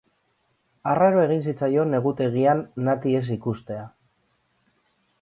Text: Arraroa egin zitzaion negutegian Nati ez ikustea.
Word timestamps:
Arraroa 0.93 1.25
egin 1.25 1.43
zitzaion 1.51 1.95
negutegian 1.97 2.65
Nati 2.89 3.17
ez 3.21 3.25
ikustea. 3.39 3.89